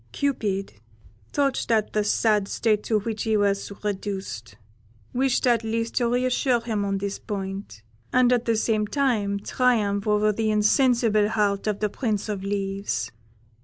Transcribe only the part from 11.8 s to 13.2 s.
the Prince of Leaves.